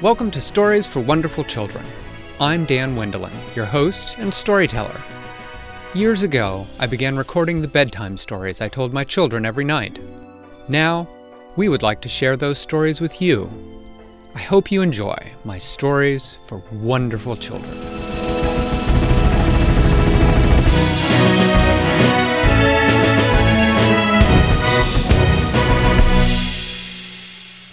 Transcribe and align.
Welcome 0.00 0.30
to 0.30 0.40
Stories 0.40 0.86
for 0.86 1.00
Wonderful 1.00 1.42
Children. 1.42 1.84
I'm 2.38 2.66
Dan 2.66 2.94
Wendelin, 2.94 3.32
your 3.56 3.64
host 3.64 4.14
and 4.18 4.32
storyteller. 4.32 5.02
Years 5.92 6.22
ago, 6.22 6.68
I 6.78 6.86
began 6.86 7.16
recording 7.16 7.60
the 7.60 7.66
bedtime 7.66 8.16
stories 8.16 8.60
I 8.60 8.68
told 8.68 8.92
my 8.92 9.02
children 9.02 9.44
every 9.44 9.64
night. 9.64 9.98
Now, 10.68 11.08
we 11.56 11.68
would 11.68 11.82
like 11.82 12.00
to 12.02 12.08
share 12.08 12.36
those 12.36 12.60
stories 12.60 13.00
with 13.00 13.20
you. 13.20 13.50
I 14.36 14.38
hope 14.38 14.70
you 14.70 14.82
enjoy 14.82 15.18
my 15.44 15.58
stories 15.58 16.38
for 16.46 16.62
wonderful 16.70 17.34
children. 17.34 17.68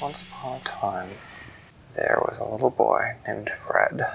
Once 0.02 0.24
upon 0.24 0.58
a 0.58 0.64
time, 0.64 1.10
there 1.96 2.22
was 2.28 2.40
a 2.40 2.46
little 2.46 2.70
boy 2.70 3.16
named 3.28 3.52
Fred. 3.66 4.06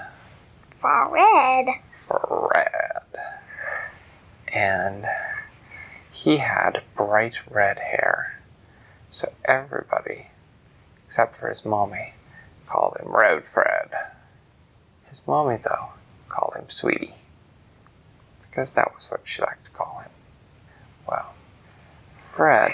Fred. 0.79 1.67
Fred. 2.07 3.03
And 4.53 5.05
he 6.11 6.37
had 6.37 6.83
bright 6.95 7.35
red 7.49 7.79
hair. 7.79 8.39
So 9.09 9.31
everybody, 9.45 10.27
except 11.05 11.35
for 11.35 11.49
his 11.49 11.65
mommy, 11.65 12.13
called 12.67 12.97
him 12.99 13.15
Red 13.15 13.45
Fred. 13.45 13.89
His 15.09 15.21
mommy, 15.27 15.57
though, 15.57 15.89
called 16.29 16.55
him 16.55 16.69
Sweetie. 16.69 17.15
Because 18.49 18.73
that 18.73 18.93
was 18.95 19.09
what 19.09 19.21
she 19.23 19.41
liked 19.41 19.65
to 19.65 19.71
call 19.71 19.99
him. 19.99 20.11
Well, 21.07 21.33
Fred, 22.33 22.71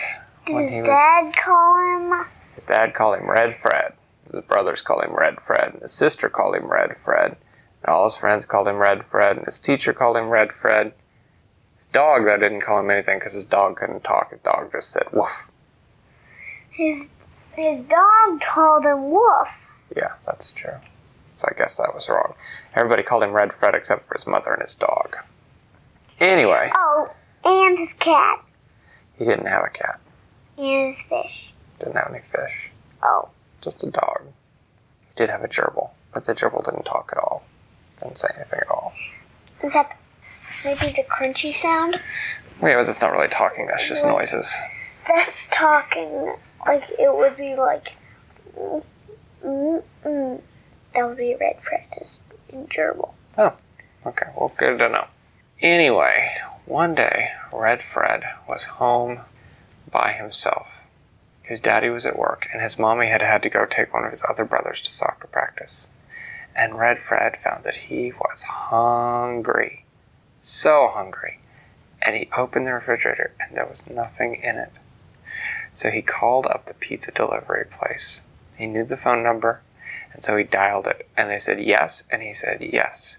when 0.47 0.67
he 0.67 0.81
was. 0.81 0.87
His 0.89 0.95
dad 0.95 1.35
call 1.35 1.77
him? 1.77 2.25
His 2.55 2.63
dad 2.63 2.93
called 2.93 3.19
him 3.19 3.29
Red 3.29 3.57
Fred. 3.61 3.93
His 4.31 4.43
brothers 4.43 4.81
called 4.81 5.03
him 5.03 5.15
Red 5.15 5.39
Fred. 5.45 5.73
And 5.73 5.81
his 5.81 5.91
sister 5.91 6.29
called 6.29 6.55
him 6.55 6.67
Red 6.67 6.95
Fred. 7.03 7.37
And 7.83 7.89
all 7.93 8.05
his 8.05 8.17
friends 8.17 8.45
called 8.45 8.67
him 8.67 8.77
Red 8.77 9.05
Fred. 9.05 9.37
And 9.37 9.45
his 9.45 9.59
teacher 9.59 9.93
called 9.93 10.17
him 10.17 10.29
Red 10.29 10.51
Fred. 10.51 10.93
His 11.77 11.87
dog, 11.87 12.25
though, 12.25 12.37
didn't 12.37 12.61
call 12.61 12.79
him 12.79 12.89
anything 12.89 13.19
because 13.19 13.33
his 13.33 13.45
dog 13.45 13.77
couldn't 13.77 14.03
talk. 14.03 14.31
His 14.31 14.39
dog 14.41 14.71
just 14.71 14.89
said 14.91 15.07
woof. 15.13 15.31
His 16.69 17.07
his 17.53 17.85
dog 17.87 18.41
called 18.41 18.83
him 18.85 19.09
Wolf. 19.09 19.47
Yeah, 19.95 20.13
that's 20.25 20.51
true. 20.51 20.75
So 21.35 21.47
I 21.51 21.57
guess 21.57 21.77
that 21.77 21.93
was 21.93 22.07
wrong. 22.09 22.33
Everybody 22.75 23.03
called 23.03 23.23
him 23.23 23.31
Red 23.31 23.51
Fred 23.53 23.73
except 23.75 24.07
for 24.07 24.13
his 24.15 24.27
mother 24.27 24.53
and 24.53 24.61
his 24.61 24.73
dog. 24.75 25.15
Anyway, 26.19 26.71
Oh, 26.75 27.09
and 27.43 27.77
his 27.77 27.89
cat 27.99 28.43
he 29.17 29.25
didn't 29.25 29.47
have 29.47 29.63
a 29.63 29.69
cat. 29.69 29.99
and 30.57 30.93
his 30.95 31.01
fish. 31.03 31.51
Didn't 31.79 31.95
have 31.95 32.09
any 32.11 32.21
fish. 32.31 32.69
Oh, 33.03 33.29
Just 33.61 33.83
a 33.83 33.91
dog. 33.91 34.21
He 35.01 35.13
did 35.15 35.29
have 35.29 35.43
a 35.43 35.47
gerbil, 35.47 35.89
but 36.13 36.25
the 36.25 36.33
gerbil 36.33 36.63
didn't 36.63 36.83
talk 36.85 37.09
at 37.11 37.17
all. 37.17 37.43
Didn't 38.01 38.19
say 38.19 38.29
anything 38.35 38.59
at 38.61 38.69
all. 38.69 38.93
is 39.63 39.73
that 39.73 39.97
maybe 40.63 40.93
the 40.93 41.03
crunchy 41.03 41.55
sound? 41.55 41.99
Yeah, 42.61 42.75
but 42.75 42.85
that's 42.85 43.01
not 43.01 43.11
really 43.11 43.27
talking. 43.27 43.67
That's 43.67 43.87
just 43.87 44.05
noises. 44.05 44.55
That's 45.07 45.47
talking. 45.51 46.35
Like 46.65 46.89
it 46.99 47.15
would 47.15 47.37
be 47.37 47.55
like. 47.55 47.93
Mm, 48.57 48.83
mm, 49.43 49.83
mm. 50.03 50.41
That 50.93 51.07
would 51.07 51.17
be 51.17 51.35
Red 51.39 51.57
Fred's 51.61 52.17
gerbil. 52.51 53.13
Oh, 53.37 53.53
okay, 54.05 54.27
well, 54.35 54.51
good 54.57 54.79
to 54.79 54.89
know. 54.89 55.07
Anyway, 55.61 56.29
one 56.65 56.95
day, 56.95 57.29
Red 57.53 57.81
Fred 57.93 58.23
was 58.47 58.63
home 58.63 59.21
by 59.91 60.13
himself. 60.13 60.67
His 61.47 61.61
daddy 61.61 61.89
was 61.89 62.05
at 62.05 62.19
work, 62.19 62.47
and 62.51 62.61
his 62.61 62.77
mommy 62.77 63.07
had 63.07 63.21
had 63.21 63.41
to 63.43 63.49
go 63.49 63.65
take 63.65 63.93
one 63.93 64.03
of 64.03 64.11
his 64.11 64.23
other 64.27 64.43
brothers 64.43 64.81
to 64.81 64.91
soccer 64.91 65.27
practice. 65.27 65.87
And 66.53 66.77
Red 66.77 66.99
Fred 66.99 67.37
found 67.41 67.63
that 67.63 67.75
he 67.87 68.11
was 68.11 68.41
hungry. 68.41 69.85
So 70.39 70.89
hungry. 70.93 71.39
And 72.01 72.17
he 72.17 72.29
opened 72.35 72.67
the 72.67 72.73
refrigerator, 72.73 73.31
and 73.39 73.55
there 73.55 73.65
was 73.65 73.89
nothing 73.89 74.35
in 74.43 74.57
it. 74.57 74.73
So 75.73 75.89
he 75.89 76.01
called 76.01 76.47
up 76.47 76.65
the 76.65 76.73
pizza 76.73 77.11
delivery 77.11 77.65
place. 77.65 78.21
He 78.57 78.65
knew 78.65 78.83
the 78.83 78.97
phone 78.97 79.23
number, 79.23 79.61
and 80.11 80.23
so 80.23 80.35
he 80.35 80.43
dialed 80.43 80.87
it, 80.87 81.07
and 81.15 81.29
they 81.29 81.39
said 81.39 81.61
yes, 81.61 82.03
and 82.11 82.21
he 82.21 82.33
said 82.33 82.59
yes. 82.59 83.17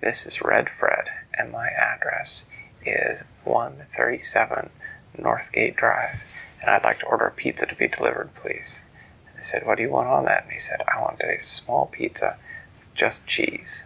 This 0.00 0.24
is 0.24 0.40
Red 0.40 0.68
Fred, 0.68 1.08
and 1.36 1.50
my 1.50 1.66
address 1.66 2.44
is 2.86 3.24
137 3.42 4.70
Northgate 5.18 5.76
Drive, 5.76 6.20
and 6.64 6.74
I'd 6.74 6.82
like 6.84 7.00
to 7.00 7.06
order 7.06 7.26
a 7.26 7.30
pizza 7.30 7.66
to 7.66 7.74
be 7.74 7.88
delivered, 7.88 8.34
please. 8.34 8.80
And 9.28 9.38
I 9.38 9.42
said, 9.42 9.66
What 9.66 9.76
do 9.76 9.82
you 9.82 9.90
want 9.90 10.08
on 10.08 10.24
that? 10.24 10.44
And 10.44 10.52
he 10.52 10.58
said, 10.58 10.80
I 10.88 10.98
want 11.00 11.20
a 11.20 11.42
small 11.42 11.86
pizza 11.86 12.36
with 12.78 12.94
just 12.94 13.26
cheese. 13.26 13.84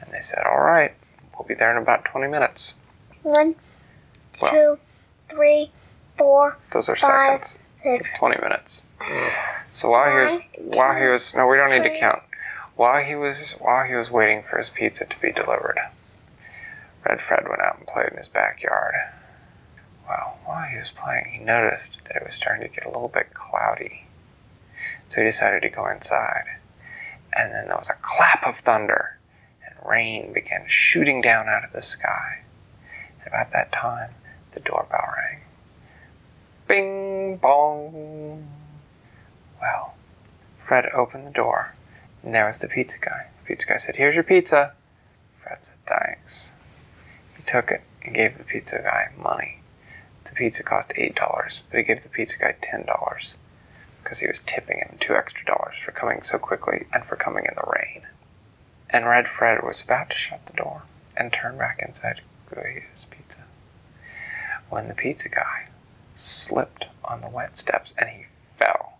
And 0.00 0.12
they 0.12 0.20
said, 0.20 0.44
All 0.46 0.60
right, 0.60 0.94
we'll 1.36 1.48
be 1.48 1.54
there 1.54 1.76
in 1.76 1.82
about 1.82 2.04
20 2.04 2.28
minutes. 2.30 2.74
One, 3.24 3.56
Well. 4.40 4.52
two, 4.52 4.78
three, 5.34 5.72
four, 6.16 6.56
Those 6.72 6.88
are 6.88 6.94
Five, 6.94 7.44
seconds. 7.44 7.58
six. 7.82 8.08
It's 8.08 8.18
20 8.18 8.40
minutes. 8.40 8.84
So 9.72 9.90
while 9.90 10.10
he 10.10 10.16
was, 10.34 10.42
while 10.76 10.94
he 11.00 11.08
was, 11.08 11.34
no, 11.34 11.48
we 11.48 11.56
don't 11.56 11.70
need 11.70 11.82
to 11.88 11.98
count. 11.98 12.22
While 12.76 13.02
he 13.04 13.16
was, 13.16 13.52
while 13.58 13.84
he 13.86 13.94
was 13.94 14.08
waiting 14.10 14.44
for 14.48 14.58
his 14.58 14.70
pizza 14.70 15.04
to 15.04 15.20
be 15.20 15.32
delivered, 15.32 15.78
Red 17.04 17.20
Fred 17.20 17.48
went 17.48 17.60
out 17.60 17.78
and 17.78 17.86
played 17.88 18.08
in 18.12 18.16
his 18.18 18.28
backyard. 18.28 18.94
Well, 20.08 20.38
while 20.44 20.68
he 20.68 20.76
was 20.76 20.90
playing, 20.90 21.26
he 21.32 21.44
noticed 21.44 21.98
that 22.04 22.16
it 22.16 22.24
was 22.24 22.34
starting 22.34 22.68
to 22.68 22.74
get 22.74 22.84
a 22.84 22.90
little 22.90 23.08
bit 23.08 23.32
cloudy. 23.34 24.06
So 25.08 25.20
he 25.20 25.26
decided 25.26 25.62
to 25.62 25.68
go 25.70 25.88
inside. 25.88 26.44
And 27.32 27.52
then 27.52 27.66
there 27.66 27.76
was 27.76 27.90
a 27.90 27.96
clap 28.02 28.46
of 28.46 28.58
thunder, 28.58 29.18
and 29.64 29.74
rain 29.88 30.32
began 30.32 30.64
shooting 30.66 31.20
down 31.20 31.48
out 31.48 31.64
of 31.64 31.72
the 31.72 31.82
sky. 31.82 32.42
And 33.18 33.28
about 33.28 33.52
that 33.52 33.72
time, 33.72 34.10
the 34.52 34.60
doorbell 34.60 35.08
rang. 35.16 35.40
Bing 36.68 37.36
bong. 37.36 38.48
Well, 39.60 39.94
Fred 40.66 40.86
opened 40.94 41.26
the 41.26 41.32
door, 41.32 41.74
and 42.22 42.34
there 42.34 42.46
was 42.46 42.60
the 42.60 42.68
pizza 42.68 42.98
guy. 42.98 43.26
The 43.42 43.48
pizza 43.48 43.66
guy 43.66 43.76
said, 43.76 43.96
Here's 43.96 44.14
your 44.14 44.24
pizza. 44.24 44.72
Fred 45.42 45.58
said, 45.64 45.74
Thanks. 45.86 46.52
He 47.36 47.42
took 47.42 47.70
it 47.70 47.82
and 48.02 48.14
gave 48.14 48.38
the 48.38 48.44
pizza 48.44 48.78
guy 48.78 49.10
money. 49.16 49.60
The 50.34 50.38
pizza 50.38 50.64
cost 50.64 50.88
$8, 50.98 51.60
but 51.70 51.78
he 51.78 51.84
gave 51.84 52.02
the 52.02 52.08
pizza 52.08 52.38
guy 52.38 52.56
$10 52.60 53.34
because 54.02 54.18
he 54.18 54.26
was 54.26 54.40
tipping 54.40 54.78
him 54.78 54.96
two 54.98 55.14
extra 55.14 55.44
dollars 55.44 55.76
for 55.84 55.92
coming 55.92 56.22
so 56.22 56.38
quickly 56.38 56.86
and 56.92 57.04
for 57.04 57.14
coming 57.14 57.44
in 57.44 57.54
the 57.54 57.70
rain. 57.70 58.08
And 58.90 59.06
Red 59.06 59.28
Fred 59.28 59.62
was 59.62 59.80
about 59.80 60.10
to 60.10 60.16
shut 60.16 60.44
the 60.46 60.52
door 60.52 60.82
and 61.16 61.32
turn 61.32 61.56
back 61.56 61.78
inside 61.86 62.20
to 62.48 62.54
go 62.56 62.62
eat 62.62 62.82
his 62.92 63.04
pizza 63.04 63.44
when 64.70 64.88
the 64.88 64.94
pizza 64.94 65.28
guy 65.28 65.68
slipped 66.16 66.86
on 67.04 67.20
the 67.20 67.28
wet 67.28 67.56
steps 67.56 67.94
and 67.96 68.08
he 68.08 68.26
fell. 68.58 68.94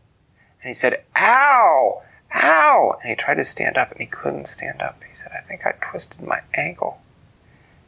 And 0.63 0.69
he 0.69 0.75
said, 0.75 1.03
Ow! 1.17 2.03
Ow! 2.33 2.99
And 3.03 3.11
he 3.11 3.17
tried 3.17 3.39
to 3.39 3.45
stand 3.45 3.77
up 3.77 3.91
and 3.91 4.01
he 4.01 4.07
couldn't 4.07 4.47
stand 4.47 4.81
up. 4.81 5.03
He 5.09 5.17
said, 5.17 5.33
I 5.37 5.41
think 5.41 5.67
I 5.67 5.73
twisted 5.81 6.23
my 6.23 6.43
ankle. 6.55 7.01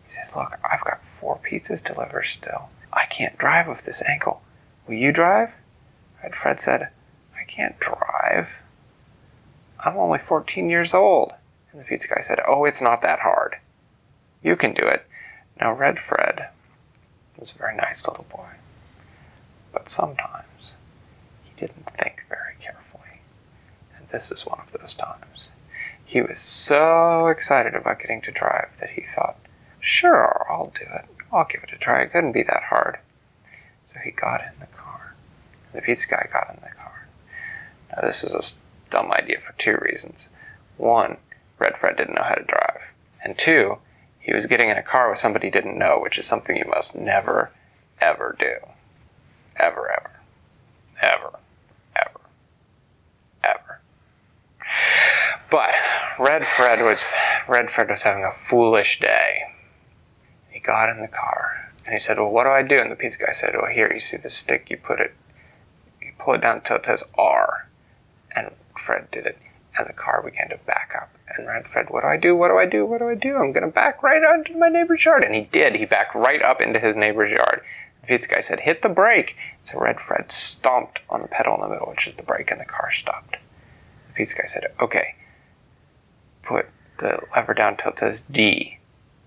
He 0.03 0.11
said, 0.11 0.27
Look, 0.35 0.59
I've 0.69 0.83
got 0.83 1.01
four 1.21 1.39
pizzas 1.39 1.81
to 1.85 1.93
deliver 1.95 2.25
still. 2.25 2.71
I 2.97 3.05
can't 3.05 3.39
drive 3.39 3.69
with 3.69 3.83
this 3.85 4.03
ankle. 4.09 4.43
Will 4.87 4.95
you 4.95 5.13
drive? 5.13 5.51
And 6.23 6.35
Fred 6.35 6.61
said, 6.61 6.89
I 7.39 7.45
can't 7.45 7.79
drive. 7.79 8.49
I'm 9.85 9.99
only 9.99 10.19
14 10.19 10.71
years 10.71 10.95
old. 10.95 11.35
And 11.71 11.81
the 11.81 11.85
pizza 11.85 12.09
guy 12.09 12.23
said, 12.23 12.41
Oh, 12.49 12.65
it's 12.65 12.81
not 12.81 13.03
that 13.03 13.21
hard. 13.21 13.57
You 14.43 14.57
can 14.57 14.73
do 14.73 14.87
it. 14.87 15.07
Now, 15.61 15.73
Red 15.73 15.99
Fred 15.99 16.49
was 17.39 17.53
a 17.53 17.59
very 17.59 17.77
nice 17.77 18.09
little 18.09 18.27
boy. 18.31 18.49
But 19.73 19.91
sometimes 19.91 20.77
he 21.45 21.53
didn't 21.61 21.91
think 21.99 22.25
very 22.31 22.55
carefully. 22.61 23.21
And 23.97 24.09
this 24.09 24.31
is 24.31 24.47
one 24.47 24.61
of 24.61 24.73
those 24.73 24.95
times. 24.95 25.53
He 26.03 26.23
was 26.23 26.39
so 26.39 27.27
excited 27.27 27.75
about 27.75 27.99
getting 28.01 28.23
to 28.23 28.31
drive 28.31 28.71
that 28.81 28.91
he 28.91 29.03
thought, 29.03 29.37
sure, 29.81 30.47
I'll 30.49 30.73
do 30.75 30.87
it. 30.95 31.16
I'll 31.37 31.45
give 31.45 31.63
it 31.63 31.73
a 31.73 31.79
try. 31.79 32.03
It 32.03 32.13
couldn't 32.13 32.33
be 32.33 32.43
that 32.43 32.65
hard. 32.71 32.99
So 33.85 33.99
he 34.03 34.11
got 34.11 34.41
in 34.41 34.59
the 34.59 34.67
car. 34.67 35.15
The 35.73 35.83
pizza 35.83 36.09
guy 36.09 36.29
got 36.33 36.51
in 36.51 36.61
the 36.63 36.75
car. 36.75 37.07
Now, 37.91 38.07
this 38.07 38.23
was 38.23 38.35
a 38.35 38.91
dumb 38.91 39.13
idea 39.13 39.39
for 39.41 39.53
two 39.59 39.79
reasons. 39.83 40.29
One, 40.77 41.19
Red 41.59 41.77
Fred 41.77 41.97
didn't 41.97 42.15
know 42.15 42.25
how 42.25 42.35
to 42.35 42.45
drive. 42.45 42.81
And 43.23 43.39
two, 43.39 43.79
he 44.19 44.35
was 44.35 44.47
getting 44.47 44.71
in 44.71 44.77
a 44.77 44.83
car 44.83 45.09
with 45.09 45.19
somebody 45.19 45.47
he 45.49 45.51
didn't 45.51 45.79
know, 45.79 45.99
which 46.01 46.19
is 46.19 46.27
something 46.27 46.57
you 46.57 46.65
must 46.69 46.97
never, 46.97 47.53
ever 48.01 48.35
do. 48.39 48.57
Ever, 49.57 49.91
ever. 49.91 50.11
Ever. 51.01 51.39
Ever. 51.95 52.21
Ever. 53.45 53.81
But 55.51 55.75
Red 56.19 56.47
Fred 56.47 56.83
was 56.83 57.05
Red 57.49 57.71
Fred 57.71 57.89
was 57.89 58.03
having 58.03 58.25
a 58.25 58.33
foolish 58.33 59.01
day. 59.01 59.56
Got 60.67 60.91
in 60.91 61.01
the 61.01 61.09
car 61.09 61.71
and 61.85 61.93
he 61.93 62.01
said, 62.01 62.19
Well 62.19 62.31
what 62.31 62.45
do 62.45 62.51
I 62.51 62.63
do? 62.63 62.81
And 62.81 62.91
the 62.91 62.97
pizza 62.97 63.19
guy 63.19 63.33
said, 63.33 63.55
Well 63.55 63.71
here, 63.71 63.93
you 63.93 64.01
see 64.01 64.17
the 64.17 64.31
stick, 64.31 64.69
you 64.69 64.77
put 64.77 65.01
it 65.01 65.15
you 66.01 66.13
pull 66.19 66.35
it 66.35 66.43
down 66.43 66.59
until 66.59 66.77
it 66.77 66.87
says 66.87 67.05
R. 67.17 67.69
And 68.35 68.51
Fred 68.85 69.11
did 69.11 69.27
it. 69.27 69.39
and 69.79 69.87
the 69.89 69.93
car 69.93 70.23
began 70.23 70.49
to 70.49 70.59
back 70.67 70.93
up. 70.97 71.11
And 71.37 71.47
Red 71.47 71.67
Fred, 71.69 71.91
what 71.91 72.03
do 72.03 72.09
I 72.09 72.17
do? 72.17 72.35
What 72.35 72.49
do 72.49 72.59
I 72.59 72.67
do? 72.67 72.87
What 72.87 72.99
do 72.99 73.09
I 73.09 73.15
do? 73.15 73.37
I'm 73.37 73.53
going 73.53 73.65
to 73.65 73.71
back 73.71 74.03
right 74.03 74.23
onto 74.23 74.57
my 74.57 74.69
neighbor's 74.69 75.05
yard. 75.05 75.23
And 75.23 75.35
he 75.35 75.43
did. 75.43 75.75
He 75.75 75.85
backed 75.85 76.15
right 76.15 76.41
up 76.41 76.61
into 76.61 76.79
his 76.79 76.97
neighbor's 76.97 77.31
yard. 77.31 77.63
The 78.01 78.07
pizza 78.07 78.29
guy 78.29 78.41
said, 78.41 78.61
hit 78.61 78.83
the 78.83 78.89
brake. 78.89 79.37
So 79.65 79.79
Red 79.79 80.01
Fred 80.01 80.33
stomped 80.33 81.01
on 81.11 81.21
the 81.21 81.29
pedal 81.29 81.55
in 81.57 81.61
the 81.61 81.69
middle, 81.69 81.89
which 81.91 82.07
is 82.07 82.15
the 82.15 82.23
brake, 82.23 82.51
and 82.51 82.61
the 82.61 82.65
car 82.65 82.91
stopped. 82.91 83.37
The 84.09 84.15
pizza 84.15 84.37
guy 84.37 84.47
said, 84.47 84.67
okay, 84.81 85.17
put 86.43 86.67
the 86.99 87.21
lever 87.35 87.53
down 87.53 87.77
till 87.77 87.93
it 87.93 87.99
says 87.99 88.23
D 88.23 88.79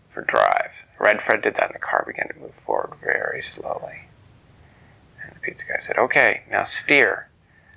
for 0.09 0.21
drive. 0.21 0.71
Red 0.99 1.21
Fred 1.21 1.41
did 1.41 1.55
that, 1.55 1.67
and 1.67 1.75
the 1.75 1.79
car 1.79 2.03
began 2.05 2.27
to 2.27 2.39
move 2.39 2.53
forward 2.53 2.95
very 3.01 3.41
slowly. 3.41 4.01
And 5.23 5.33
the 5.33 5.39
pizza 5.39 5.65
guy 5.65 5.79
said, 5.79 5.97
okay, 5.97 6.43
now 6.51 6.63
steer. 6.63 7.29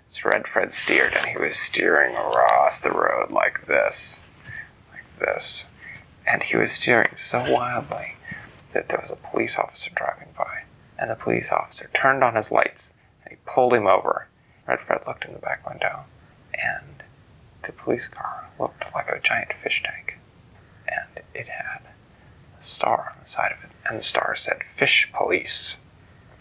So 0.09 0.29
Red 0.29 0.49
Fred 0.49 0.75
steered, 0.75 1.15
and 1.15 1.27
he 1.27 1.39
was 1.39 1.57
steering 1.57 2.17
across 2.17 2.81
the 2.81 2.91
road 2.91 3.31
like 3.31 3.67
this, 3.67 4.21
like 4.91 5.05
this. 5.19 5.67
And 6.27 6.43
he 6.43 6.57
was 6.57 6.73
steering 6.73 7.17
so 7.17 7.51
wildly 7.51 8.17
that 8.73 8.89
there 8.89 9.01
was 9.01 9.13
a 9.13 9.17
police 9.17 9.57
officer 9.57 9.91
driving 9.95 10.29
by. 10.37 10.65
And 10.99 11.11
the 11.11 11.15
police 11.15 11.51
officer 11.53 11.89
turned 11.95 12.23
on 12.25 12.35
his 12.35 12.51
lights, 12.51 12.93
and 13.25 13.33
he 13.33 13.39
pulled 13.47 13.73
him 13.73 13.87
over. 13.87 14.27
Red 14.67 14.81
Fred 14.81 15.03
looked 15.07 15.25
in 15.25 15.33
the 15.33 15.39
back 15.39 15.69
window, 15.69 16.05
and 16.55 17.03
the 17.63 17.73
police 17.73 18.09
car 18.09 18.49
looked 18.59 18.85
like 18.95 19.09
a 19.09 19.21
giant 19.21 19.53
fish 19.63 19.83
tank. 19.85 20.19
And 20.89 21.25
it 21.35 21.49
had 21.49 21.83
star 22.63 23.13
on 23.15 23.21
the 23.21 23.27
side 23.27 23.53
of 23.53 23.65
it, 23.65 23.71
and 23.89 23.99
the 23.99 24.03
star 24.03 24.35
said, 24.37 24.59
Fish 24.77 25.09
Police. 25.13 25.77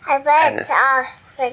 I 0.07 0.17
bet 0.19 0.51
And 0.51 0.59
this- 0.59 0.69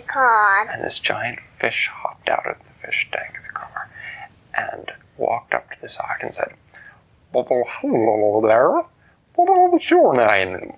Cod. 0.06 0.68
And 0.70 0.82
this 0.84 0.98
giant 0.98 1.40
fish 1.40 1.88
hopped 1.92 2.28
out 2.28 2.46
of 2.46 2.56
the 2.58 2.86
fish 2.86 3.08
tank 3.12 3.36
of 3.38 3.44
the 3.44 3.50
car 3.50 3.90
and 4.56 4.92
walked 5.16 5.52
up 5.54 5.70
to 5.72 5.80
the 5.80 5.88
side 5.88 6.18
and 6.22 6.34
said, 6.34 6.54
Well, 7.32 7.46
hello 7.80 8.40
there. 8.46 8.82
What's 9.34 9.90
your 9.90 10.14
name? 10.14 10.74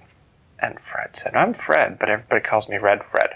And 0.59 0.79
Fred 0.81 1.17
said, 1.17 1.35
I'm 1.35 1.55
Fred, 1.55 1.99
but 1.99 2.11
everybody 2.11 2.43
calls 2.43 2.69
me 2.69 2.77
Red 2.77 3.03
Fred. 3.05 3.31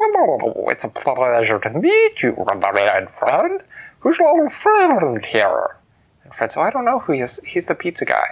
It's 0.00 0.84
a 0.84 0.88
pleasure 0.88 1.58
to 1.60 1.70
meet 1.70 2.22
you, 2.22 2.32
Red 2.36 3.10
Fred. 3.10 3.62
Who's 4.00 4.18
your 4.18 4.34
little 4.34 4.50
friend 4.50 5.24
here? 5.24 5.76
And 6.24 6.34
Fred 6.34 6.52
said, 6.52 6.60
I 6.60 6.70
don't 6.70 6.84
know 6.84 6.98
who 6.98 7.12
he 7.12 7.20
is. 7.20 7.38
He's 7.46 7.66
the 7.66 7.74
pizza 7.74 8.04
guy. 8.04 8.26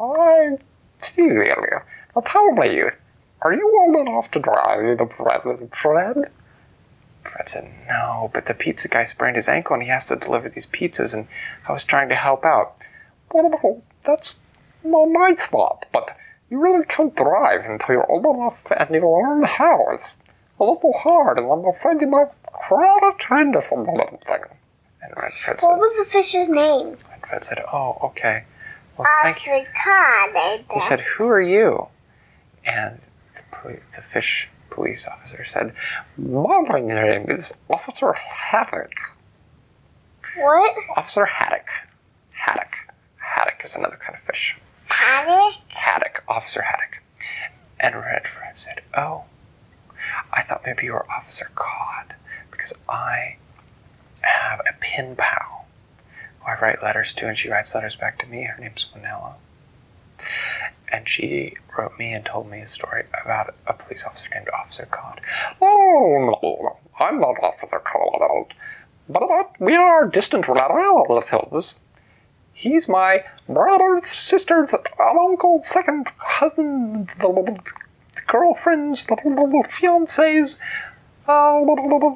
I 0.00 0.56
see, 1.00 1.22
really. 1.22 1.68
Now 2.14 2.22
tell 2.22 2.52
me, 2.52 2.82
are 3.42 3.52
you 3.52 3.78
old 3.80 4.08
enough 4.08 4.30
to 4.32 4.40
drive 4.40 4.98
the 4.98 5.06
Fred? 5.06 5.42
Fred? 5.72 6.30
Fred 7.22 7.48
said, 7.48 7.70
No, 7.86 8.30
but 8.32 8.46
the 8.46 8.54
pizza 8.54 8.88
guy 8.88 9.04
sprained 9.04 9.36
his 9.36 9.48
ankle 9.48 9.74
and 9.74 9.82
he 9.82 9.88
has 9.90 10.06
to 10.06 10.16
deliver 10.16 10.48
these 10.48 10.66
pizzas, 10.66 11.14
and 11.14 11.28
I 11.68 11.72
was 11.72 11.84
trying 11.84 12.08
to 12.08 12.14
help 12.14 12.44
out. 12.44 12.76
Well, 13.32 13.82
that's 14.04 14.38
a 14.84 15.06
nice 15.06 15.42
thought, 15.42 15.86
but 15.92 16.16
you 16.50 16.58
really 16.58 16.84
can't 16.86 17.14
drive 17.14 17.64
until 17.64 17.94
you're 17.94 18.10
old 18.10 18.24
enough 18.24 18.62
and 18.70 18.94
you 18.94 19.08
learn 19.08 19.42
how. 19.42 19.86
It's 19.92 20.16
a 20.58 20.64
little 20.64 20.92
hard, 20.92 21.38
and 21.38 21.50
I'm 21.50 21.64
afraid 21.66 22.00
you 22.00 22.06
might 22.08 22.30
crawl 22.46 23.08
a 23.08 23.16
train 23.18 23.52
to 23.52 23.62
some 23.62 23.80
little 23.84 24.20
thing. 24.26 24.42
And 25.02 25.12
Red 25.16 25.32
Fred 25.44 25.60
said, 25.60 25.68
What 25.68 25.78
was 25.78 25.96
the 25.98 26.10
fish's 26.10 26.48
name? 26.48 26.96
Red 27.10 27.26
Fred 27.28 27.44
said, 27.44 27.62
Oh, 27.72 27.98
okay. 28.02 28.44
Well, 28.98 29.08
thank 29.22 29.46
you. 29.46 29.52
Officer 29.52 29.70
Cod, 29.84 30.36
I 30.36 30.64
He 30.74 30.80
said, 30.80 31.00
Who 31.00 31.28
are 31.28 31.40
you? 31.40 31.86
And 32.64 33.00
the, 33.34 33.42
poli- 33.56 33.80
the 33.94 34.02
fish 34.02 34.48
police 34.70 35.06
officer 35.06 35.44
said, 35.44 35.72
My 36.16 36.80
name 36.80 37.30
is 37.30 37.52
Officer 37.70 38.12
Haddock. 38.12 38.92
What? 40.36 40.74
Officer 40.96 41.26
Haddock. 41.26 41.66
Haddock. 42.32 42.74
Haddock 43.16 43.64
is 43.64 43.74
another 43.74 43.98
kind 44.02 44.14
of 44.16 44.22
fish. 44.22 44.56
Haddock? 44.86 45.54
Haddock. 45.68 46.22
Officer 46.28 46.62
Haddock. 46.62 47.02
And 47.80 47.94
Red 47.96 48.22
Fred 48.26 48.58
said, 48.58 48.80
Oh, 48.96 49.24
I 50.32 50.42
thought 50.42 50.62
maybe 50.66 50.84
you 50.84 50.92
were 50.92 51.06
Officer 51.10 51.50
Cod 51.54 52.14
because 52.50 52.72
I 52.88 53.36
have 54.22 54.60
a 54.60 54.72
pen 54.80 55.14
pal 55.16 55.57
who 56.40 56.46
I 56.46 56.58
write 56.60 56.82
letters 56.82 57.12
to 57.14 57.26
and 57.28 57.38
she 57.38 57.48
writes 57.48 57.74
letters 57.74 57.96
back 57.96 58.18
to 58.20 58.26
me. 58.26 58.44
Her 58.44 58.60
name's 58.60 58.86
Manella. 58.94 59.34
And 60.90 61.08
she 61.08 61.54
wrote 61.76 61.98
me 61.98 62.12
and 62.12 62.24
told 62.24 62.50
me 62.50 62.60
a 62.60 62.66
story 62.66 63.04
about 63.22 63.54
a 63.66 63.72
police 63.72 64.04
officer 64.04 64.28
named 64.34 64.48
Officer 64.48 64.86
Cod. 64.90 65.20
Oh, 65.60 66.38
no, 66.42 66.76
I'm 66.98 67.20
not 67.20 67.36
Officer 67.42 67.80
Cod. 67.80 68.54
But 69.08 69.60
we 69.60 69.76
are 69.76 70.06
distant 70.06 70.48
relatives. 70.48 71.78
He's 72.52 72.88
my 72.88 73.24
brother's 73.48 74.06
sister's 74.06 74.74
uncle's 74.98 75.68
second 75.68 76.08
cousin's 76.18 77.14
girlfriend's 78.26 79.06
fiance's 79.70 80.58
uh, 81.28 81.64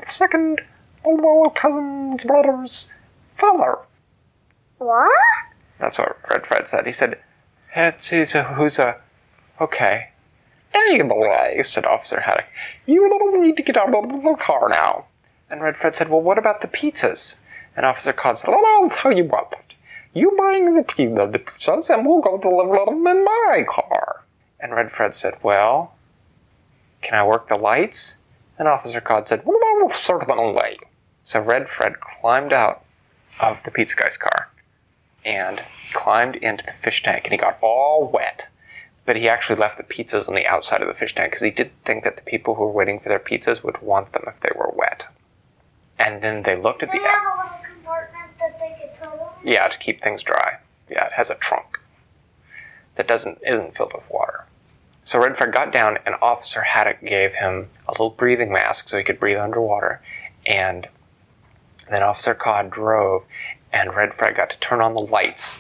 second 0.09 0.63
cousin's 1.55 2.25
brother's 2.25 2.89
father. 3.39 3.79
What? 4.83 5.13
That's 5.79 5.99
what 5.99 6.19
Red 6.29 6.45
Fred 6.45 6.67
said. 6.67 6.87
He 6.87 6.93
said, 6.93 7.19
it's, 7.77 8.11
he's 8.11 8.35
a, 8.35 8.43
who's 8.43 8.81
a, 8.81 9.01
okay. 9.61 10.11
Anyway, 10.75 11.63
said 11.63 11.87
Officer 11.87 12.21
Haddock, 12.21 12.47
you 12.85 13.09
need 13.41 13.57
to 13.57 13.63
get 13.63 13.77
out 13.77 13.95
of 13.95 14.23
the 14.23 14.37
car 14.41 14.69
now. 14.69 15.07
And 15.49 15.63
Red 15.63 15.77
Fred 15.77 15.95
said, 15.95 16.09
well, 16.09 16.21
what 16.21 16.39
about 16.39 16.63
the 16.63 16.67
pizzas? 16.67 17.37
And 17.77 17.87
Officer 17.87 18.13
Cod 18.13 18.39
said, 18.39 18.51
well, 18.51 18.65
I'll 18.67 18.91
tell 18.91 19.13
you 19.13 19.25
what. 19.25 19.55
You 20.15 20.33
bring 20.37 20.75
the 20.75 20.83
pizzas, 20.83 21.89
and 21.89 22.05
we'll 22.05 22.21
go 22.21 22.39
deliver 22.39 22.85
them 22.85 23.07
in 23.07 23.25
my 23.25 23.65
car. 23.69 24.25
And 24.59 24.73
Red 24.73 24.91
Fred 24.91 25.15
said, 25.15 25.35
well, 25.43 25.95
can 27.03 27.15
I 27.19 27.25
work 27.25 27.49
the 27.49 27.57
lights? 27.57 28.17
And 28.59 28.67
Officer 28.67 29.01
Cod 29.01 29.29
said, 29.29 29.43
well, 29.45 29.61
I'll 29.65 29.91
certainly. 29.91 30.81
So 31.23 31.41
Red 31.41 31.69
Fred 31.69 32.01
climbed 32.01 32.53
out 32.53 32.85
of 33.41 33.59
the 33.65 33.71
pizza 33.71 33.97
guy's 33.97 34.17
car 34.17 34.49
and 35.25 35.61
he 35.61 35.93
climbed 35.93 36.37
into 36.37 36.65
the 36.65 36.73
fish 36.73 37.03
tank 37.03 37.25
and 37.25 37.33
he 37.33 37.39
got 37.39 37.59
all 37.61 38.09
wet. 38.09 38.49
But 39.05 39.17
he 39.17 39.29
actually 39.29 39.59
left 39.59 39.79
the 39.79 39.85
pizzas 39.85 40.29
on 40.29 40.35
the 40.35 40.47
outside 40.47 40.81
of 40.81 40.89
the 40.89 40.95
fish 40.95 41.15
tank 41.15 41.33
because 41.33 41.43
he 41.43 41.51
did 41.51 41.73
think 41.85 42.05
that 42.05 42.17
the 42.17 42.23
people 42.23 42.55
who 42.55 42.63
were 42.63 42.71
waiting 42.71 43.01
for 43.01 43.09
their 43.09 43.19
pizzas 43.19 43.65
would 43.65 43.83
want 43.83 44.13
them 44.13 44.25
if 44.27 44.41
they 44.41 44.53
were 44.55 44.73
wet. 44.75 45.05
And 45.99 46.23
then 46.23 46.45
they 46.45 46.57
looked 46.57 46.83
at 46.83 46.91
They 46.93 46.99
the 46.99 47.05
have 47.05 47.23
a 47.23 47.37
little 47.37 47.59
compartment 47.75 48.39
that 48.39 48.59
they 48.59 48.77
could 48.81 49.01
put 49.01 49.19
them 49.19 49.29
yeah 49.45 49.69
to 49.69 49.79
keep 49.79 50.03
things 50.03 50.23
dry. 50.23 50.59
Yeah, 50.89 51.07
it 51.07 51.13
has 51.13 51.31
a 51.31 51.35
trunk 51.35 51.81
that 52.97 53.09
doesn't 53.09 53.39
isn't 53.47 53.77
filled 53.77 53.93
with 53.95 54.09
water. 54.11 54.45
So 55.05 55.19
Red 55.19 55.37
Fred 55.37 55.53
got 55.53 55.73
down 55.73 55.99
and 56.07 56.15
Officer 56.23 56.63
Haddock 56.63 57.01
gave 57.01 57.33
him 57.33 57.71
a 57.89 57.93
little 57.93 58.11
breathing 58.11 58.53
mask 58.53 58.89
so 58.89 58.99
he 58.99 59.05
could 59.05 59.19
breathe 59.19 59.39
underwater. 59.39 60.01
And 60.47 60.89
then 61.91 62.03
Officer 62.03 62.35
Cod 62.35 62.71
drove 62.71 63.25
and 63.73 63.95
Red 63.95 64.15
Fred 64.15 64.37
got 64.37 64.51
to 64.51 64.59
turn 64.59 64.81
on 64.81 64.95
the 64.95 65.01
lights. 65.01 65.57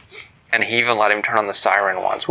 And 0.52 0.64
he 0.64 0.78
even 0.78 0.98
let 0.98 1.12
him 1.12 1.22
turn 1.22 1.38
on 1.38 1.46
the 1.46 1.54
siren 1.54 2.02
once. 2.02 2.26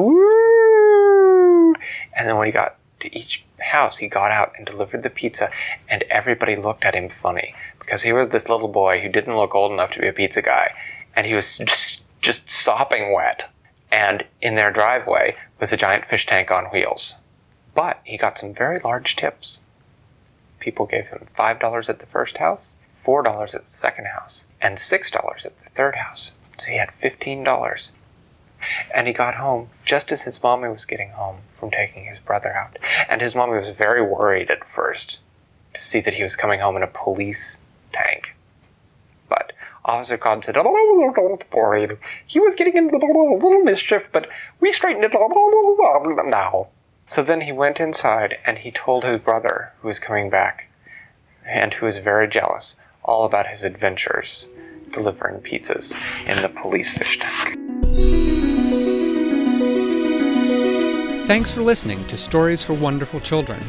And 2.16 2.28
then 2.28 2.38
when 2.38 2.46
he 2.46 2.52
got 2.52 2.78
to 3.00 3.18
each 3.18 3.44
house, 3.60 3.98
he 3.98 4.08
got 4.08 4.32
out 4.32 4.54
and 4.58 4.66
delivered 4.66 5.04
the 5.04 5.10
pizza, 5.10 5.50
and 5.90 6.04
everybody 6.04 6.56
looked 6.56 6.86
at 6.86 6.96
him 6.96 7.10
funny 7.10 7.56
because 7.80 8.04
he 8.04 8.14
was 8.14 8.30
this 8.30 8.48
little 8.48 8.68
boy 8.68 9.02
who 9.02 9.10
didn't 9.10 9.36
look 9.36 9.56
old 9.56 9.72
enough 9.72 9.92
to 9.92 10.00
be 10.00 10.08
a 10.08 10.14
pizza 10.14 10.42
guy, 10.42 10.72
and 11.16 11.26
he 11.26 11.34
was 11.34 11.58
just, 11.58 12.04
just 12.22 12.50
sopping 12.50 13.14
wet. 13.14 13.50
And 13.92 14.24
in 14.42 14.56
their 14.56 14.72
driveway 14.72 15.36
was 15.60 15.74
a 15.74 15.78
giant 15.78 16.06
fish 16.06 16.26
tank 16.26 16.52
on 16.52 16.66
wheels. 16.66 17.16
But 17.74 18.00
he 18.04 18.18
got 18.18 18.38
some 18.38 18.54
very 18.54 18.80
large 18.80 19.16
tips. 19.16 19.60
People 20.60 20.86
gave 20.86 21.08
him 21.08 21.28
$5 21.38 21.90
at 21.90 22.00
the 22.00 22.06
first 22.06 22.38
house, 22.38 22.74
$4 23.06 23.56
at 23.56 23.66
the 23.66 23.72
second 23.72 24.08
house, 24.08 24.46
and 24.60 24.78
$6 24.78 25.46
at 25.46 25.64
the 25.64 25.70
third 25.76 25.96
house. 25.96 26.32
So 26.58 26.68
he 26.68 26.78
had 26.78 26.90
$15. 27.02 27.90
And 28.94 29.08
he 29.08 29.14
got 29.14 29.36
home 29.36 29.70
just 29.84 30.12
as 30.12 30.24
his 30.24 30.42
mommy 30.44 30.70
was 30.70 30.86
getting 30.86 31.12
home 31.12 31.38
from 31.54 31.72
taking 31.72 32.06
his 32.06 32.20
brother 32.20 32.54
out. 32.54 32.78
And 33.10 33.22
his 33.22 33.36
mommy 33.36 33.58
was 33.58 33.70
very 33.70 34.02
worried 34.02 34.52
at 34.52 34.68
first 34.68 35.20
to 35.74 35.82
see 35.82 36.00
that 36.02 36.14
he 36.16 36.24
was 36.24 36.36
coming 36.36 36.60
home 36.60 36.78
in 36.78 36.84
a 36.84 36.88
police 36.88 37.58
tank. 37.92 38.36
But 39.30 39.54
Officer 39.84 40.18
Cod 40.18 40.44
said, 40.44 40.58
Oh, 40.58 41.14
don't 41.16 41.44
worry. 41.54 41.98
He 42.28 42.40
was 42.40 42.56
getting 42.56 42.78
into 42.78 42.96
a 42.96 43.00
little, 43.00 43.34
little 43.34 43.64
mischief, 43.64 44.10
but 44.12 44.30
we 44.60 44.72
straightened 44.72 45.06
it 45.06 45.16
all 45.16 45.30
now. 46.26 46.68
So 47.08 47.24
then 47.24 47.42
he 47.42 47.52
went 47.52 47.80
inside 47.80 48.38
and 48.46 48.60
he 48.60 48.72
told 48.72 49.04
his 49.04 49.20
brother, 49.20 49.74
who 49.82 49.88
was 49.88 50.00
coming 50.00 50.30
back, 50.30 50.68
and 51.46 51.74
who 51.74 51.86
was 51.86 51.98
very 51.98 52.28
jealous, 52.28 52.76
all 53.04 53.26
about 53.26 53.48
his 53.48 53.64
adventures 53.64 54.48
delivering 54.92 55.42
pizzas 55.42 55.96
in 56.26 56.42
the 56.42 56.50
police 56.50 56.92
fish 56.92 57.20
tank. 57.20 57.58
Thanks 61.28 61.52
for 61.52 61.62
listening 61.62 62.06
to 62.08 62.18
Stories 62.18 62.64
for 62.64 62.74
Wonderful 62.74 63.22
Children. 63.22 63.62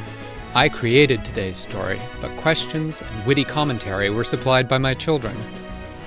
I 0.54 0.68
created 0.68 1.24
today's 1.24 1.56
story, 1.56 2.00
but 2.20 2.36
questions 2.36 3.00
and 3.00 3.26
witty 3.26 3.44
commentary 3.44 4.10
were 4.10 4.24
supplied 4.24 4.68
by 4.68 4.78
my 4.78 4.94
children. 4.94 5.36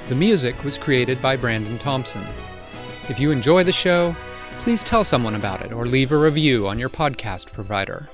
The 0.10 0.16
music 0.16 0.64
was 0.64 0.78
created 0.78 1.22
by 1.22 1.38
Brandon 1.38 1.80
Thompson. 1.80 2.26
If 3.10 3.20
you 3.20 3.32
enjoy 3.32 3.64
the 3.64 3.72
show, 3.72 4.16
please 4.60 4.84
tell 4.84 5.04
someone 5.04 5.36
about 5.36 5.62
it 5.62 5.72
or 5.72 5.86
leave 5.86 6.12
a 6.12 6.18
review 6.18 6.68
on 6.68 6.78
your 6.78 6.90
podcast 6.90 7.54
provider. 7.54 8.10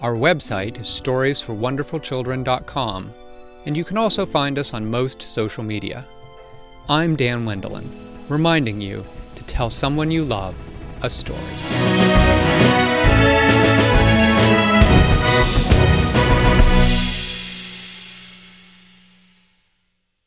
Our 0.00 0.14
website 0.14 0.78
is 0.78 0.86
storiesforwonderfulchildren.com, 0.86 3.12
and 3.66 3.76
you 3.76 3.84
can 3.84 3.96
also 3.96 4.26
find 4.26 4.58
us 4.58 4.74
on 4.74 4.90
most 4.90 5.22
social 5.22 5.64
media. 5.64 6.06
I'm 6.88 7.16
Dan 7.16 7.44
Wendelin, 7.44 7.88
reminding 8.28 8.80
you 8.80 9.04
to 9.36 9.42
tell 9.44 9.70
someone 9.70 10.10
you 10.10 10.24
love 10.24 10.54
a 11.02 11.10
story. 11.10 12.03